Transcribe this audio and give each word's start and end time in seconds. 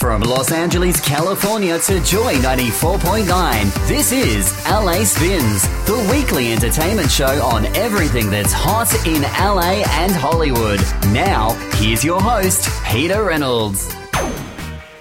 From 0.00 0.22
Los 0.22 0.50
Angeles, 0.50 0.98
California 0.98 1.78
to 1.78 2.00
Joy 2.00 2.36
94.9, 2.36 3.86
this 3.86 4.12
is 4.12 4.50
LA 4.64 5.04
Spinz, 5.04 5.68
the 5.84 6.08
weekly 6.10 6.54
entertainment 6.54 7.10
show 7.10 7.44
on 7.44 7.66
everything 7.76 8.30
that's 8.30 8.50
hot 8.50 8.90
in 9.06 9.20
LA 9.20 9.84
and 10.00 10.10
Hollywood. 10.10 10.80
Now, 11.12 11.50
here's 11.74 12.02
your 12.02 12.18
host, 12.18 12.66
Peter 12.86 13.24
Reynolds. 13.24 13.94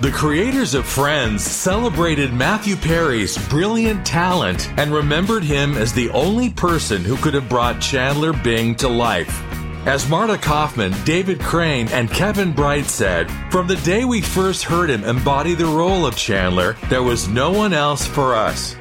The 0.01 0.11
creators 0.13 0.73
of 0.73 0.85
Friends 0.85 1.45
celebrated 1.45 2.33
Matthew 2.33 2.75
Perry's 2.75 3.38
brilliant 3.47 4.05
talent 4.05 4.69
and 4.77 4.93
remembered 4.93 5.45
him 5.45 5.77
as 5.77 5.93
the 5.93 6.09
only 6.09 6.49
person 6.49 7.05
who 7.05 7.16
could 7.16 7.35
have 7.35 7.47
brought 7.47 7.79
Chandler 7.79 8.33
Bing 8.33 8.75
to 8.75 8.89
life. 8.89 9.48
As 9.89 10.07
Marta 10.07 10.38
Kauffman, 10.38 10.93
David 11.03 11.39
Crane, 11.39 11.88
and 11.88 12.11
Kevin 12.11 12.52
Bright 12.52 12.85
said, 12.85 13.27
from 13.52 13.66
the 13.66 13.75
day 13.77 14.05
we 14.05 14.21
first 14.21 14.63
heard 14.63 14.88
him 14.88 15.03
embody 15.03 15.55
the 15.55 15.66
role 15.66 16.05
of 16.05 16.16
Chandler, 16.16 16.73
there 16.89 17.02
was 17.02 17.27
no 17.27 17.49
one 17.49 17.73
else 17.73 18.05
for 18.05 18.36
us. 18.36 18.75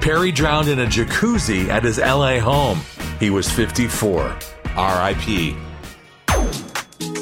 Perry 0.00 0.30
drowned 0.30 0.68
in 0.68 0.78
a 0.78 0.86
jacuzzi 0.86 1.66
at 1.66 1.82
his 1.82 1.98
LA 1.98 2.38
home. 2.38 2.80
He 3.18 3.28
was 3.28 3.50
54. 3.50 4.38
R.I.P. 4.76 5.56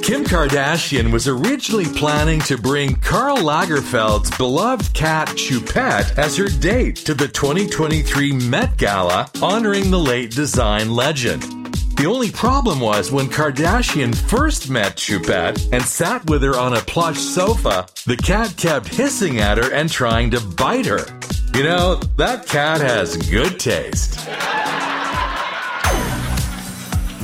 Kim 0.02 0.24
Kardashian 0.24 1.10
was 1.10 1.26
originally 1.26 1.86
planning 1.86 2.40
to 2.40 2.58
bring 2.58 2.94
Karl 2.96 3.38
Lagerfeld's 3.38 4.36
beloved 4.36 4.92
cat 4.92 5.28
Choupette 5.28 6.18
as 6.18 6.36
her 6.36 6.48
date 6.48 6.96
to 6.96 7.14
the 7.14 7.28
2023 7.28 8.32
Met 8.32 8.76
Gala, 8.76 9.30
honoring 9.40 9.90
the 9.90 9.98
late 9.98 10.30
design 10.30 10.94
legend. 10.94 11.59
The 12.00 12.06
only 12.06 12.30
problem 12.30 12.80
was 12.80 13.12
when 13.12 13.26
Kardashian 13.26 14.14
first 14.14 14.70
met 14.70 14.96
Choupette 14.96 15.68
and 15.70 15.82
sat 15.82 16.24
with 16.30 16.42
her 16.42 16.56
on 16.56 16.72
a 16.72 16.80
plush 16.80 17.18
sofa, 17.18 17.86
the 18.06 18.16
cat 18.16 18.54
kept 18.56 18.88
hissing 18.88 19.38
at 19.38 19.58
her 19.58 19.70
and 19.70 19.90
trying 19.90 20.30
to 20.30 20.40
bite 20.40 20.86
her. 20.86 21.04
You 21.52 21.62
know, 21.62 21.96
that 22.16 22.46
cat 22.46 22.80
has 22.80 23.18
good 23.28 23.60
taste. 23.60 24.18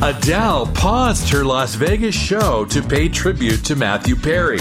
Adele 0.03 0.67
paused 0.75 1.31
her 1.31 1.43
Las 1.43 1.75
Vegas 1.75 2.15
show 2.15 2.67
to 2.67 2.83
pay 2.83 3.09
tribute 3.09 3.65
to 3.65 3.77
Matthew 3.77 4.15
Perry. 4.15 4.61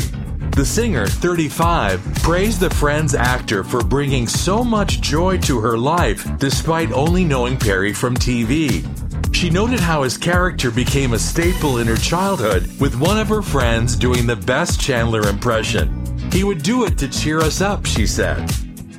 The 0.52 0.66
singer, 0.66 1.08
35, 1.08 2.02
praised 2.24 2.62
the 2.62 2.70
Friends 2.70 3.16
actor 3.16 3.66
for 3.66 3.84
bringing 3.84 4.30
so 4.30 4.64
much 4.64 5.02
joy 5.02 5.40
to 5.40 5.60
her 5.60 5.78
life 5.78 6.26
despite 6.38 6.94
only 6.94 7.26
knowing 7.26 7.58
Perry 7.58 7.92
from 7.92 8.16
TV. 8.16 8.90
She 9.36 9.50
noted 9.50 9.82
how 9.82 10.04
his 10.04 10.18
character 10.18 10.72
became 10.72 11.12
a 11.12 11.20
staple 11.20 11.80
in 11.80 11.88
her 11.88 11.98
childhood, 11.98 12.72
with 12.80 12.98
one 12.98 13.20
of 13.20 13.28
her 13.28 13.42
friends 13.42 13.98
doing 13.98 14.26
the 14.26 14.38
best 14.38 14.80
Chandler 14.80 15.28
impression. 15.28 16.02
He 16.32 16.46
would 16.46 16.64
do 16.64 16.86
it 16.86 16.98
to 17.00 17.10
cheer 17.10 17.42
us 17.42 17.60
up, 17.60 17.86
she 17.86 18.08
said. 18.08 18.50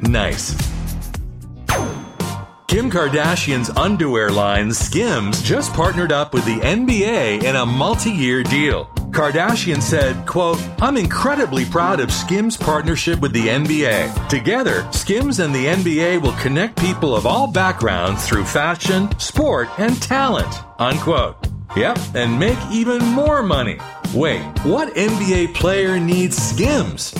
Nice. 0.03 0.55
Kim 2.69 2.91
Kardashian's 2.91 3.70
underwear 3.70 4.29
line 4.29 4.75
Skims 4.75 5.41
just 5.41 5.73
partnered 5.73 6.13
up 6.13 6.35
with 6.35 6.45
the 6.45 6.58
NBA 6.58 7.42
in 7.42 7.57
a 7.57 7.64
multi-year 7.64 8.42
deal. 8.42 8.91
Kardashian 9.16 9.80
said, 9.80 10.27
quote, 10.27 10.62
I'm 10.82 10.98
incredibly 10.98 11.64
proud 11.64 12.00
of 12.00 12.12
Skims' 12.12 12.54
partnership 12.54 13.18
with 13.20 13.32
the 13.32 13.48
NBA. 13.48 14.28
Together, 14.28 14.86
Skims 14.92 15.40
and 15.40 15.54
the 15.54 15.64
NBA 15.64 16.20
will 16.20 16.34
connect 16.34 16.78
people 16.78 17.16
of 17.16 17.24
all 17.24 17.50
backgrounds 17.50 18.28
through 18.28 18.44
fashion, 18.44 19.08
sport, 19.18 19.68
and 19.78 20.00
talent, 20.02 20.54
unquote. 20.78 21.48
Yep, 21.74 21.98
and 22.14 22.38
make 22.38 22.58
even 22.70 23.02
more 23.06 23.42
money. 23.42 23.78
Wait, 24.12 24.42
what 24.64 24.94
NBA 24.94 25.54
player 25.54 25.98
needs 25.98 26.36
Skims? 26.36 27.14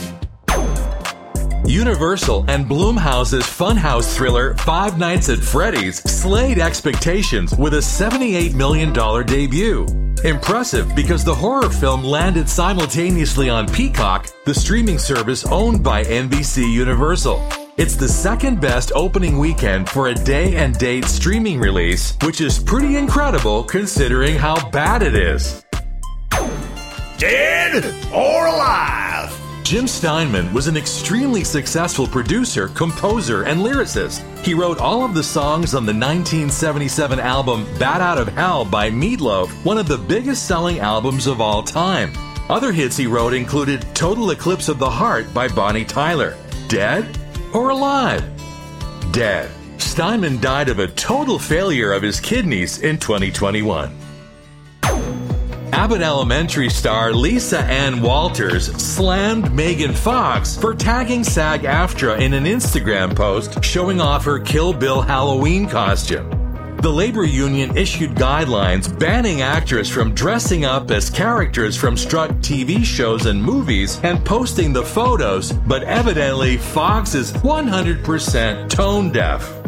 Universal 1.67 2.45
and 2.49 2.65
Blumhouse's 2.65 3.45
Funhouse 3.45 4.15
thriller 4.15 4.55
Five 4.59 4.99
Nights 4.99 5.29
at 5.29 5.41
Freddy's 5.41 5.99
slayed 6.11 6.59
expectations 6.59 7.57
with 7.57 7.75
a 7.75 7.79
$78 7.79 8.55
million 8.55 8.93
debut. 9.27 9.85
Impressive 10.25 10.95
because 10.95 11.25
the 11.25 11.35
horror 11.35 11.69
film 11.69 12.05
landed 12.05 12.49
simultaneously 12.49 13.51
on 13.51 13.67
Peacock, 13.67 14.29
the 14.45 14.55
streaming 14.55 14.99
service 14.99 15.45
owned 15.47 15.83
by 15.83 16.05
NBC 16.05 16.73
Universal. 16.73 17.47
It's 17.77 17.97
the 17.97 18.09
second 18.09 18.61
best 18.61 18.93
opening 18.95 19.37
weekend 19.37 19.89
for 19.89 20.09
a 20.09 20.15
day 20.15 20.57
and 20.57 20.79
date 20.79 21.05
streaming 21.05 21.59
release, 21.59 22.17
which 22.23 22.41
is 22.41 22.59
pretty 22.59 22.97
incredible 22.97 23.65
considering 23.65 24.37
how 24.37 24.71
bad 24.71 25.03
it 25.03 25.15
is. 25.15 25.65
Dead 27.19 27.85
or 28.15 28.47
alive? 28.47 29.06
Jim 29.67 29.89
Steinman 29.89 30.53
was 30.53 30.69
an 30.69 30.77
extremely 30.77 31.43
successful 31.43 32.07
producer, 32.07 32.69
composer, 32.69 33.43
and 33.43 33.61
lyricist. 33.61 34.23
He 34.45 34.55
wrote 34.55 34.79
all 34.79 35.05
of 35.05 35.13
the 35.13 35.25
songs 35.25 35.75
on 35.75 35.85
the 35.85 35.93
1977 35.93 37.19
album 37.19 37.67
Bat 37.77 38.01
Out 38.01 38.17
of 38.17 38.29
Hell 38.29 38.65
by 38.65 38.93
Meatloaf, 38.93 39.49
one 39.65 39.77
of 39.77 39.89
the 39.89 39.99
biggest 39.99 40.47
selling 40.47 40.79
albums 40.79 41.27
of 41.27 41.41
all 41.41 41.65
time. 41.65 42.13
Other 42.49 42.71
hits 42.71 42.97
he 42.97 43.09
wrote 43.09 43.35
included 43.35 43.85
Total 43.93 44.31
Eclipse 44.31 44.69
of 44.69 44.79
the 44.79 44.89
Heart 44.89 45.35
by 45.35 45.49
Bonnie 45.49 45.85
Tyler, 45.85 46.37
Dead 46.69 47.19
or 47.53 47.71
Alive? 47.71 48.23
Dead. 49.11 49.51
Steinman 49.79 50.41
died 50.41 50.69
of 50.69 50.79
a 50.79 50.87
total 50.87 51.41
failure 51.41 51.93
of 51.93 52.05
his 52.05 52.21
kidneys 52.21 52.83
in 52.83 52.99
2021. 52.99 54.06
Abbott 55.77 56.01
Elementary 56.01 56.71
star 56.71 57.13
Lisa 57.13 57.59
Ann 57.59 58.01
Walters 58.01 58.75
slammed 58.83 59.53
Megan 59.53 59.93
Fox 59.93 60.57
for 60.57 60.75
tagging 60.75 61.23
SAG 61.23 61.65
AFTRA 61.65 62.19
in 62.19 62.33
an 62.33 62.45
Instagram 62.45 63.15
post 63.15 63.63
showing 63.63 64.01
off 64.01 64.25
her 64.25 64.39
Kill 64.39 64.73
Bill 64.73 65.03
Halloween 65.03 65.69
costume. 65.69 66.31
The 66.79 66.91
labor 66.91 67.25
union 67.25 67.77
issued 67.77 68.13
guidelines 68.13 68.99
banning 68.99 69.43
actors 69.43 69.91
from 69.91 70.15
dressing 70.15 70.65
up 70.65 70.91
as 70.91 71.11
characters 71.11 71.77
from 71.77 71.99
struck 71.99 72.31
TV 72.37 72.83
shows 72.83 73.27
and 73.27 73.41
movies 73.41 74.01
and 74.03 74.25
posting 74.25 74.73
the 74.73 74.83
photos, 74.83 75.53
but 75.53 75.83
evidently 75.83 76.57
Fox 76.57 77.15
is 77.15 77.35
100% 77.35 78.71
tone 78.71 79.13
deaf. 79.13 79.66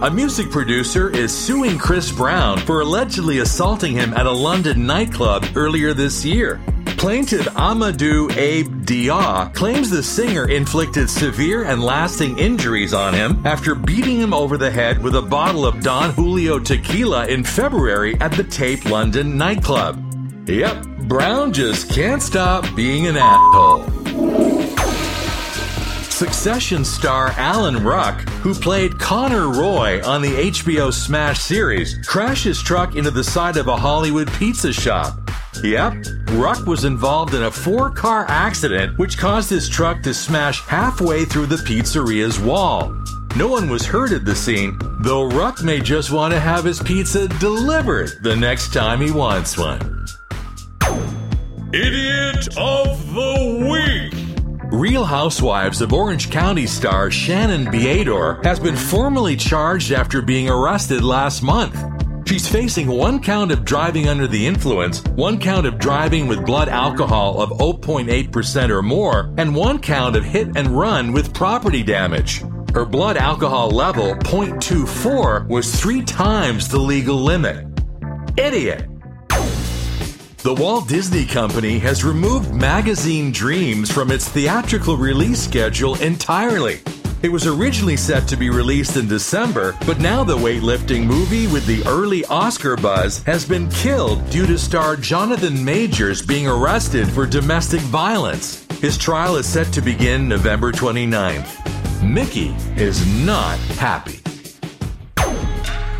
A 0.00 0.08
music 0.08 0.48
producer 0.52 1.10
is 1.10 1.36
suing 1.36 1.76
Chris 1.76 2.12
Brown 2.12 2.60
for 2.60 2.82
allegedly 2.82 3.40
assaulting 3.40 3.94
him 3.94 4.14
at 4.14 4.26
a 4.26 4.30
London 4.30 4.86
nightclub 4.86 5.44
earlier 5.56 5.92
this 5.92 6.24
year. 6.24 6.60
Plaintiff 6.98 7.46
Amadou 7.46 8.30
Abe 8.36 8.68
Diaw 8.84 9.52
claims 9.54 9.90
the 9.90 10.00
singer 10.00 10.48
inflicted 10.48 11.10
severe 11.10 11.64
and 11.64 11.82
lasting 11.82 12.38
injuries 12.38 12.94
on 12.94 13.12
him 13.12 13.44
after 13.44 13.74
beating 13.74 14.20
him 14.20 14.32
over 14.32 14.56
the 14.56 14.70
head 14.70 15.02
with 15.02 15.16
a 15.16 15.22
bottle 15.22 15.66
of 15.66 15.82
Don 15.82 16.10
Julio 16.10 16.60
tequila 16.60 17.26
in 17.26 17.42
February 17.42 18.14
at 18.20 18.30
the 18.30 18.44
Tape 18.44 18.84
London 18.84 19.36
nightclub. 19.36 20.00
Yep, 20.48 20.86
Brown 21.08 21.52
just 21.52 21.90
can't 21.90 22.22
stop 22.22 22.64
being 22.76 23.08
an 23.08 23.16
asshole. 23.16 24.47
Succession 26.18 26.84
star 26.84 27.28
Alan 27.36 27.84
Ruck, 27.84 28.28
who 28.42 28.52
played 28.52 28.98
Connor 28.98 29.50
Roy 29.50 30.04
on 30.04 30.20
the 30.20 30.50
HBO 30.50 30.92
Smash 30.92 31.38
series, 31.38 31.96
crashed 32.08 32.42
his 32.42 32.60
truck 32.60 32.96
into 32.96 33.12
the 33.12 33.22
side 33.22 33.56
of 33.56 33.68
a 33.68 33.76
Hollywood 33.76 34.28
pizza 34.32 34.72
shop. 34.72 35.16
Yep, 35.62 36.06
Ruck 36.30 36.66
was 36.66 36.84
involved 36.84 37.34
in 37.34 37.44
a 37.44 37.50
four 37.52 37.92
car 37.92 38.26
accident 38.28 38.98
which 38.98 39.16
caused 39.16 39.48
his 39.48 39.68
truck 39.68 40.02
to 40.02 40.12
smash 40.12 40.60
halfway 40.62 41.24
through 41.24 41.46
the 41.46 41.54
pizzeria's 41.54 42.40
wall. 42.40 42.92
No 43.36 43.46
one 43.46 43.70
was 43.70 43.86
hurt 43.86 44.10
at 44.10 44.24
the 44.24 44.34
scene, 44.34 44.76
though 44.98 45.28
Ruck 45.28 45.62
may 45.62 45.78
just 45.78 46.10
want 46.10 46.34
to 46.34 46.40
have 46.40 46.64
his 46.64 46.82
pizza 46.82 47.28
delivered 47.28 48.10
the 48.22 48.34
next 48.34 48.72
time 48.72 49.00
he 49.00 49.12
wants 49.12 49.56
one. 49.56 50.04
Idiot 51.72 52.58
of 52.58 52.87
Week! 52.87 52.87
Real 54.78 55.04
Housewives 55.04 55.80
of 55.80 55.92
Orange 55.92 56.30
County 56.30 56.64
star 56.64 57.10
Shannon 57.10 57.66
Beador 57.66 58.44
has 58.44 58.60
been 58.60 58.76
formally 58.76 59.34
charged 59.34 59.90
after 59.90 60.22
being 60.22 60.48
arrested 60.48 61.02
last 61.02 61.42
month. 61.42 61.76
She's 62.28 62.46
facing 62.46 62.86
one 62.86 63.20
count 63.20 63.50
of 63.50 63.64
driving 63.64 64.08
under 64.08 64.28
the 64.28 64.46
influence, 64.46 65.02
one 65.16 65.40
count 65.40 65.66
of 65.66 65.80
driving 65.80 66.28
with 66.28 66.46
blood 66.46 66.68
alcohol 66.68 67.42
of 67.42 67.50
0.8% 67.58 68.70
or 68.70 68.80
more, 68.80 69.34
and 69.36 69.52
one 69.52 69.80
count 69.80 70.14
of 70.14 70.22
hit 70.22 70.56
and 70.56 70.68
run 70.68 71.10
with 71.12 71.34
property 71.34 71.82
damage. 71.82 72.44
Her 72.72 72.84
blood 72.84 73.16
alcohol 73.16 73.72
level, 73.72 74.14
0.24, 74.14 75.48
was 75.48 75.74
three 75.74 76.02
times 76.02 76.68
the 76.68 76.78
legal 76.78 77.16
limit. 77.16 77.66
Idiot! 78.36 78.86
The 80.48 80.54
Walt 80.54 80.88
Disney 80.88 81.26
Company 81.26 81.78
has 81.80 82.02
removed 82.02 82.54
Magazine 82.54 83.30
Dreams 83.32 83.92
from 83.92 84.10
its 84.10 84.26
theatrical 84.26 84.96
release 84.96 85.44
schedule 85.44 85.94
entirely. 85.96 86.80
It 87.22 87.28
was 87.28 87.46
originally 87.46 87.98
set 87.98 88.26
to 88.28 88.36
be 88.38 88.48
released 88.48 88.96
in 88.96 89.08
December, 89.08 89.76
but 89.86 90.00
now 90.00 90.24
the 90.24 90.38
weightlifting 90.38 91.04
movie 91.04 91.48
with 91.48 91.66
the 91.66 91.86
early 91.86 92.24
Oscar 92.30 92.76
buzz 92.76 93.22
has 93.24 93.44
been 93.44 93.68
killed 93.68 94.26
due 94.30 94.46
to 94.46 94.56
star 94.56 94.96
Jonathan 94.96 95.62
Majors 95.62 96.22
being 96.22 96.48
arrested 96.48 97.10
for 97.10 97.26
domestic 97.26 97.82
violence. 97.82 98.64
His 98.80 98.96
trial 98.96 99.36
is 99.36 99.46
set 99.46 99.70
to 99.74 99.82
begin 99.82 100.26
November 100.30 100.72
29th. 100.72 102.02
Mickey 102.02 102.54
is 102.82 103.06
not 103.22 103.58
happy. 103.76 104.20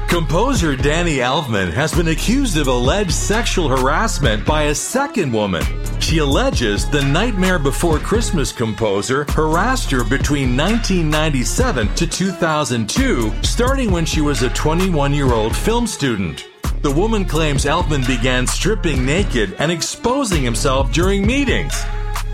Composer 0.09 0.75
Danny 0.75 1.19
Elfman 1.19 1.71
has 1.71 1.93
been 1.93 2.09
accused 2.09 2.57
of 2.57 2.67
alleged 2.67 3.13
sexual 3.13 3.69
harassment 3.69 4.45
by 4.47 4.65
a 4.65 4.75
second 4.75 5.31
woman. 5.31 5.63
She 6.01 6.17
alleges 6.19 6.89
the 6.89 7.03
Nightmare 7.03 7.59
Before 7.59 7.99
Christmas 7.99 8.51
composer 8.51 9.27
harassed 9.29 9.91
her 9.91 10.05
between 10.05 10.57
1997 10.57 11.95
to 11.95 12.07
2002, 12.07 13.33
starting 13.43 13.91
when 13.91 14.07
she 14.07 14.23
was 14.23 14.43
a 14.43 14.49
21 14.51 15.13
year 15.13 15.35
old 15.35 15.55
film 15.55 15.87
student. 15.87 16.49
The 16.81 16.91
woman 16.91 17.27
claims 17.27 17.67
Elfman 17.67 18.07
began 18.07 18.47
stripping 18.47 19.05
naked 19.05 19.57
and 19.59 19.71
exposing 19.71 20.43
himself 20.43 20.91
during 20.91 21.27
meetings. 21.27 21.85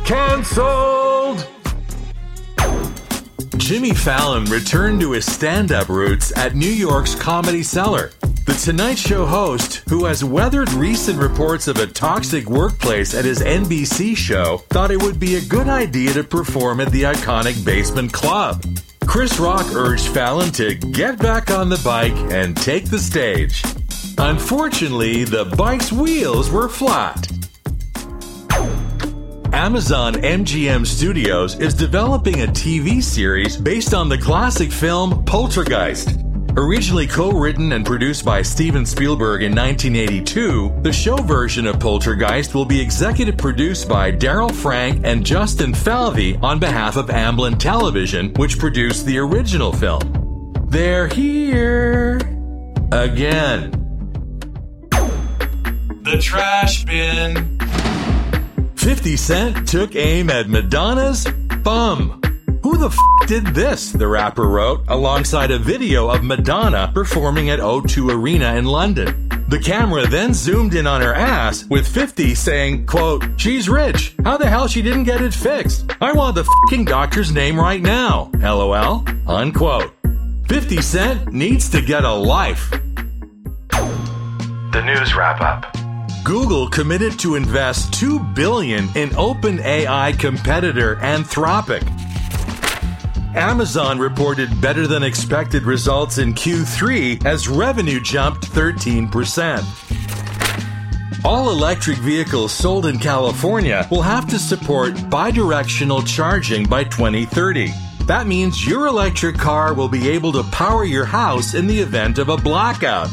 Cancelled! 0.04 1.03
Jimmy 3.64 3.94
Fallon 3.94 4.44
returned 4.44 5.00
to 5.00 5.12
his 5.12 5.24
stand 5.24 5.72
up 5.72 5.88
roots 5.88 6.36
at 6.36 6.54
New 6.54 6.68
York's 6.68 7.14
Comedy 7.14 7.62
Cellar. 7.62 8.10
The 8.44 8.52
Tonight 8.62 8.98
Show 8.98 9.24
host, 9.24 9.76
who 9.88 10.04
has 10.04 10.22
weathered 10.22 10.70
recent 10.74 11.18
reports 11.18 11.66
of 11.66 11.78
a 11.78 11.86
toxic 11.86 12.46
workplace 12.50 13.14
at 13.14 13.24
his 13.24 13.40
NBC 13.40 14.18
show, 14.18 14.58
thought 14.68 14.90
it 14.90 15.02
would 15.02 15.18
be 15.18 15.36
a 15.36 15.44
good 15.46 15.66
idea 15.66 16.12
to 16.12 16.22
perform 16.22 16.78
at 16.78 16.92
the 16.92 17.04
iconic 17.04 17.64
Basement 17.64 18.12
Club. 18.12 18.62
Chris 19.06 19.40
Rock 19.40 19.64
urged 19.74 20.08
Fallon 20.08 20.52
to 20.52 20.74
get 20.74 21.18
back 21.18 21.50
on 21.50 21.70
the 21.70 21.80
bike 21.82 22.12
and 22.30 22.54
take 22.54 22.90
the 22.90 22.98
stage. 22.98 23.64
Unfortunately, 24.18 25.24
the 25.24 25.46
bike's 25.56 25.90
wheels 25.90 26.50
were 26.50 26.68
flat. 26.68 27.32
Amazon 29.54 30.14
MGM 30.14 30.84
Studios 30.84 31.54
is 31.60 31.74
developing 31.74 32.42
a 32.42 32.46
TV 32.48 33.00
series 33.00 33.56
based 33.56 33.94
on 33.94 34.08
the 34.08 34.18
classic 34.18 34.72
film 34.72 35.24
Poltergeist. 35.26 36.18
Originally 36.56 37.06
co 37.06 37.30
written 37.30 37.70
and 37.70 37.86
produced 37.86 38.24
by 38.24 38.42
Steven 38.42 38.84
Spielberg 38.84 39.44
in 39.44 39.54
1982, 39.54 40.80
the 40.82 40.92
show 40.92 41.14
version 41.18 41.68
of 41.68 41.78
Poltergeist 41.78 42.52
will 42.52 42.64
be 42.64 42.80
executive 42.80 43.36
produced 43.36 43.88
by 43.88 44.10
Darryl 44.10 44.52
Frank 44.52 45.02
and 45.04 45.24
Justin 45.24 45.72
Falvey 45.72 46.36
on 46.38 46.58
behalf 46.58 46.96
of 46.96 47.06
Amblin 47.06 47.56
Television, 47.56 48.34
which 48.34 48.58
produced 48.58 49.06
the 49.06 49.18
original 49.18 49.72
film. 49.72 50.52
They're 50.66 51.06
here 51.06 52.16
again. 52.90 53.70
The 56.02 56.18
trash 56.20 56.84
bin. 56.84 57.53
50 58.84 59.16
Cent 59.16 59.66
took 59.66 59.96
aim 59.96 60.28
at 60.28 60.50
Madonna's 60.50 61.26
bum. 61.62 62.20
Who 62.62 62.76
the 62.76 62.88
f 62.88 62.98
did 63.26 63.46
this? 63.46 63.92
The 63.92 64.06
rapper 64.06 64.46
wrote, 64.46 64.84
alongside 64.88 65.50
a 65.50 65.58
video 65.58 66.10
of 66.10 66.22
Madonna 66.22 66.90
performing 66.92 67.48
at 67.48 67.60
O2 67.60 68.12
Arena 68.12 68.56
in 68.56 68.66
London. 68.66 69.30
The 69.48 69.58
camera 69.58 70.06
then 70.06 70.34
zoomed 70.34 70.74
in 70.74 70.86
on 70.86 71.00
her 71.00 71.14
ass, 71.14 71.64
with 71.70 71.88
50 71.88 72.34
saying, 72.34 72.84
quote, 72.84 73.24
She's 73.38 73.70
rich. 73.70 74.14
How 74.22 74.36
the 74.36 74.50
hell 74.50 74.68
she 74.68 74.82
didn't 74.82 75.04
get 75.04 75.22
it 75.22 75.32
fixed? 75.32 75.90
I 76.02 76.12
want 76.12 76.34
the 76.34 76.44
fucking 76.44 76.84
doctor's 76.84 77.32
name 77.32 77.58
right 77.58 77.80
now. 77.80 78.30
LOL. 78.34 79.02
Unquote. 79.26 79.94
50 80.46 80.82
Cent 80.82 81.32
needs 81.32 81.70
to 81.70 81.80
get 81.80 82.04
a 82.04 82.12
life. 82.12 82.68
The 83.70 84.82
news 84.84 85.16
wrap 85.16 85.40
up. 85.40 85.83
Google 86.24 86.68
committed 86.70 87.18
to 87.18 87.34
invest 87.34 87.92
2 87.92 88.18
billion 88.18 88.84
in 88.96 89.10
OpenAI 89.10 90.18
competitor 90.18 90.96
Anthropic. 90.96 91.86
Amazon 93.36 93.98
reported 93.98 94.58
better 94.58 94.86
than 94.86 95.02
expected 95.02 95.64
results 95.64 96.16
in 96.16 96.32
Q3 96.32 97.26
as 97.26 97.46
revenue 97.46 98.00
jumped 98.00 98.50
13%. 98.50 99.62
All 101.26 101.50
electric 101.50 101.98
vehicles 101.98 102.52
sold 102.52 102.86
in 102.86 102.98
California 102.98 103.86
will 103.90 104.00
have 104.00 104.26
to 104.28 104.38
support 104.38 104.94
bidirectional 104.94 106.06
charging 106.06 106.64
by 106.66 106.84
2030. 106.84 107.70
That 108.06 108.26
means 108.26 108.66
your 108.66 108.86
electric 108.86 109.36
car 109.36 109.74
will 109.74 109.90
be 109.90 110.08
able 110.08 110.32
to 110.32 110.42
power 110.44 110.84
your 110.84 111.04
house 111.04 111.52
in 111.52 111.66
the 111.66 111.80
event 111.80 112.18
of 112.18 112.30
a 112.30 112.38
blackout. 112.38 113.10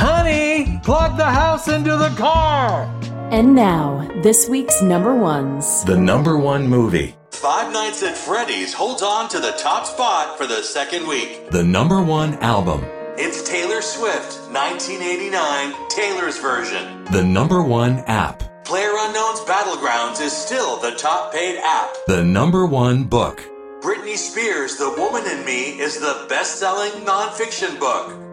Honey, 0.00 0.80
plug 0.82 1.18
the 1.18 1.26
house 1.26 1.68
into 1.68 1.94
the 1.94 2.08
car! 2.16 2.90
And 3.30 3.54
now, 3.54 4.08
this 4.22 4.48
week's 4.48 4.80
number 4.80 5.14
ones. 5.14 5.84
The 5.84 5.98
number 5.98 6.38
one 6.38 6.66
movie. 6.66 7.16
Five 7.32 7.70
Nights 7.70 8.02
at 8.02 8.16
Freddy's 8.16 8.72
holds 8.72 9.02
on 9.02 9.28
to 9.28 9.38
the 9.38 9.52
top 9.58 9.84
spot 9.84 10.38
for 10.38 10.46
the 10.46 10.62
second 10.62 11.06
week. 11.06 11.50
The 11.50 11.62
number 11.62 12.02
one 12.02 12.32
album. 12.36 12.82
It's 13.18 13.46
Taylor 13.46 13.82
Swift, 13.82 14.40
1989, 14.50 15.88
Taylor's 15.90 16.38
version. 16.38 17.04
The 17.12 17.22
number 17.22 17.62
one 17.62 17.98
app. 18.06 18.64
Player 18.64 18.92
Unknown's 18.94 19.40
Battlegrounds 19.40 20.22
is 20.22 20.32
still 20.32 20.80
the 20.80 20.92
top 20.92 21.30
paid 21.30 21.60
app. 21.62 21.94
The 22.06 22.24
number 22.24 22.64
one 22.64 23.04
book. 23.04 23.42
Britney 23.82 24.16
Spears' 24.16 24.78
The 24.78 24.94
Woman 24.96 25.26
in 25.30 25.44
Me 25.44 25.78
is 25.78 26.00
the 26.00 26.24
best 26.30 26.58
selling 26.58 26.92
nonfiction 27.04 27.78
book. 27.78 28.29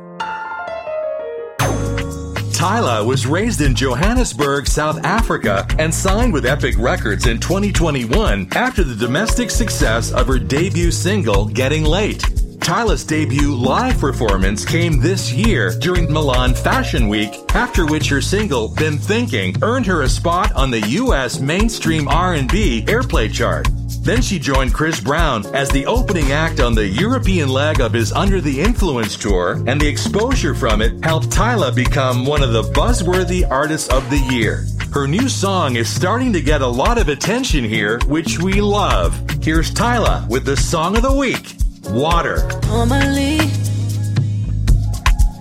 Tyla 2.57 3.05
was 3.05 3.27
raised 3.27 3.61
in 3.61 3.75
Johannesburg, 3.75 4.65
South 4.65 5.05
Africa, 5.05 5.63
and 5.77 5.93
signed 5.93 6.33
with 6.33 6.47
Epic 6.47 6.73
Records 6.79 7.27
in 7.27 7.39
2021 7.39 8.47
after 8.53 8.83
the 8.83 8.95
domestic 8.95 9.51
success 9.51 10.11
of 10.11 10.25
her 10.25 10.39
debut 10.39 10.89
single, 10.89 11.45
Getting 11.45 11.83
Late. 11.83 12.23
Tyla's 12.59 13.03
debut 13.03 13.53
live 13.53 13.99
performance 13.99 14.65
came 14.65 14.99
this 14.99 15.31
year 15.31 15.69
during 15.77 16.11
Milan 16.11 16.55
Fashion 16.55 17.07
Week, 17.07 17.31
after 17.53 17.85
which 17.85 18.09
her 18.09 18.21
single 18.21 18.69
"Been 18.69 18.97
Thinking" 18.97 19.55
earned 19.61 19.85
her 19.85 20.01
a 20.01 20.09
spot 20.09 20.51
on 20.53 20.71
the 20.71 20.81
U.S. 20.81 21.39
mainstream 21.39 22.07
R&B 22.07 22.85
airplay 22.87 23.31
chart. 23.31 23.67
Then 23.87 24.21
she 24.21 24.39
joined 24.39 24.73
Chris 24.73 24.99
Brown 24.99 25.45
as 25.55 25.69
the 25.69 25.85
opening 25.85 26.31
act 26.31 26.59
on 26.59 26.75
the 26.75 26.87
European 26.87 27.49
leg 27.49 27.79
of 27.79 27.93
his 27.93 28.11
Under 28.11 28.41
the 28.41 28.59
Influence 28.59 29.15
tour, 29.15 29.63
and 29.65 29.79
the 29.79 29.87
exposure 29.87 30.53
from 30.53 30.81
it 30.81 31.03
helped 31.03 31.31
Tyla 31.31 31.71
become 31.71 32.25
one 32.25 32.43
of 32.43 32.53
the 32.53 32.63
buzzworthy 32.63 33.49
artists 33.49 33.89
of 33.89 34.09
the 34.09 34.19
year. 34.33 34.65
Her 34.93 35.07
new 35.07 35.29
song 35.29 35.75
is 35.75 35.93
starting 35.93 36.33
to 36.33 36.41
get 36.41 36.61
a 36.61 36.67
lot 36.67 36.97
of 36.97 37.09
attention 37.09 37.63
here, 37.63 37.99
which 38.07 38.39
we 38.39 38.61
love. 38.61 39.13
Here's 39.41 39.73
Tyla 39.73 40.25
with 40.29 40.45
the 40.45 40.57
song 40.57 40.95
of 40.95 41.03
the 41.03 41.15
week, 41.15 41.55
Water. 41.89 42.49
Normally, 42.67 43.39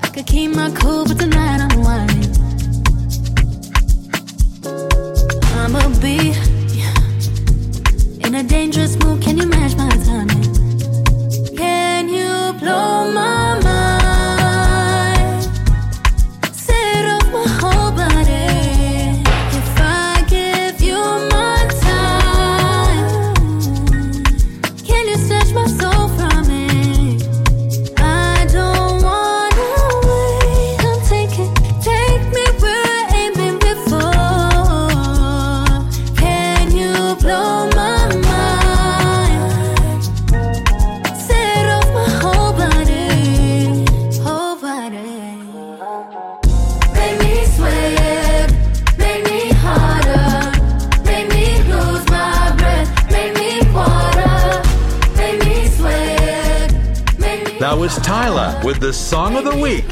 I 0.02 0.10
could 0.12 0.26
keep 0.26 0.54
my 0.54 0.70
cool, 0.72 1.04
but 1.06 1.18
tonight 1.18 1.60
I'm 1.60 1.82
whining. 1.82 2.35
With 58.64 58.80
the 58.80 58.92
song 58.92 59.36
of 59.36 59.44
the 59.44 59.56
week, 59.56 59.84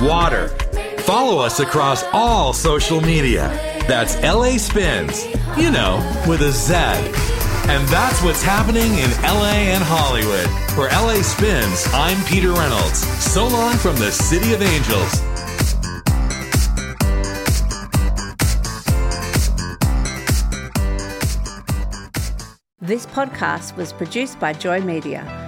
Water. 0.00 0.48
Follow 1.00 1.38
us 1.38 1.60
across 1.60 2.04
all 2.12 2.52
social 2.52 3.00
media. 3.00 3.48
That's 3.88 4.14
LA 4.22 4.56
Spinz, 4.58 5.24
you 5.56 5.70
know, 5.70 5.98
with 6.28 6.40
a 6.42 6.52
Z. 6.52 6.74
And 7.70 7.86
that's 7.88 8.22
what's 8.22 8.42
happening 8.42 8.92
in 8.98 9.10
LA 9.22 9.72
and 9.74 9.82
Hollywood. 9.82 10.48
For 10.70 10.86
LA 10.86 11.22
Spinz, 11.22 11.92
I'm 11.92 12.22
Peter 12.26 12.52
Reynolds. 12.52 12.98
So 13.22 13.48
long 13.48 13.76
from 13.76 13.96
the 13.96 14.10
City 14.10 14.54
of 14.54 14.62
Angels. 14.62 15.20
This 22.80 23.04
podcast 23.06 23.76
was 23.76 23.92
produced 23.92 24.38
by 24.38 24.52
Joy 24.52 24.80
Media. 24.80 25.47